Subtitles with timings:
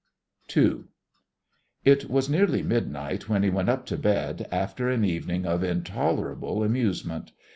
[0.47, 0.87] 2
[1.85, 6.63] It was nearly midnight when he went up to bed, after an evening of intolerable
[6.63, 7.33] amusement.